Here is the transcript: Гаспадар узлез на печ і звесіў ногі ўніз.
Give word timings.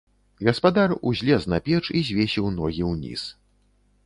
Гаспадар 0.47 0.95
узлез 1.11 1.45
на 1.55 1.59
печ 1.67 1.83
і 2.01 2.05
звесіў 2.09 2.51
ногі 2.57 2.83
ўніз. 2.91 3.29